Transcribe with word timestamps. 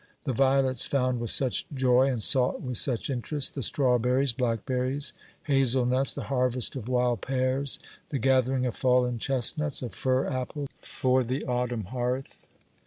The 0.23 0.33
violets 0.33 0.83
found 0.87 1.19
with 1.19 1.29
such 1.29 1.67
joy 1.71 2.07
and 2.07 2.23
sought 2.23 2.59
with 2.59 2.77
such 2.77 3.11
interest; 3.11 3.53
the 3.53 3.61
strawberries, 3.61 4.33
black 4.33 4.65
berries, 4.65 5.13
hazel 5.43 5.85
nuts; 5.85 6.11
the 6.15 6.23
harvest 6.23 6.75
of 6.75 6.89
wild 6.89 7.21
pears, 7.21 7.77
the 8.09 8.17
gathering 8.17 8.63
228 8.63 8.69
OBERMANN 8.69 8.69
of 8.69 8.75
fallen 8.75 9.19
chestnuts, 9.19 9.81
of 9.83 9.93
fir 9.93 10.25
apples 10.25 10.69
for 10.81 11.23
the 11.23 11.45
autumn 11.45 11.83
hearth 11.83 12.49